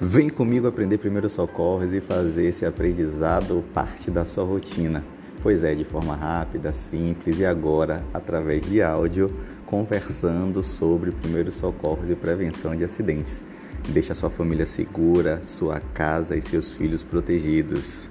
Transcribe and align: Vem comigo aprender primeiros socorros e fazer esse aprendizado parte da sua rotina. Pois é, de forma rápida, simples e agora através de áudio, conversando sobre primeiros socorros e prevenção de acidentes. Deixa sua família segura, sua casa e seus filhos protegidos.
Vem 0.00 0.28
comigo 0.28 0.66
aprender 0.66 0.98
primeiros 0.98 1.32
socorros 1.32 1.92
e 1.92 2.00
fazer 2.00 2.46
esse 2.46 2.64
aprendizado 2.64 3.64
parte 3.72 4.10
da 4.10 4.24
sua 4.24 4.44
rotina. 4.44 5.04
Pois 5.42 5.62
é, 5.62 5.74
de 5.74 5.84
forma 5.84 6.14
rápida, 6.14 6.72
simples 6.72 7.38
e 7.38 7.44
agora 7.44 8.04
através 8.14 8.64
de 8.64 8.80
áudio, 8.82 9.30
conversando 9.66 10.62
sobre 10.62 11.10
primeiros 11.10 11.54
socorros 11.56 12.08
e 12.08 12.14
prevenção 12.14 12.74
de 12.74 12.84
acidentes. 12.84 13.42
Deixa 13.88 14.14
sua 14.14 14.30
família 14.30 14.64
segura, 14.64 15.44
sua 15.44 15.80
casa 15.80 16.36
e 16.36 16.42
seus 16.42 16.72
filhos 16.72 17.02
protegidos. 17.02 18.08